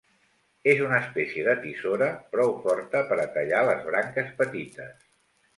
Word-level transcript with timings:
És 0.71 0.79
una 0.85 0.95
espècie 1.01 1.43
de 1.49 1.53
tisora 1.67 2.09
prou 2.37 2.55
forta 2.65 3.05
per 3.13 3.21
a 3.27 3.31
tallar 3.37 3.63
les 3.71 3.87
branques 3.91 4.37
petites. 4.41 5.09